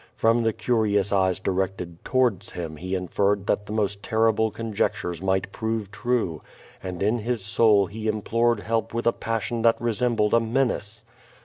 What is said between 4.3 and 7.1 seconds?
conjectures might prove true, and